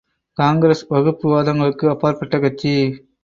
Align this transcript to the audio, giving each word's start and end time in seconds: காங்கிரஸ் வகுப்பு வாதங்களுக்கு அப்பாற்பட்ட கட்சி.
காங்கிரஸ் 0.37 0.81
வகுப்பு 0.87 1.27
வாதங்களுக்கு 1.29 1.89
அப்பாற்பட்ட 1.89 2.39
கட்சி. 2.39 2.73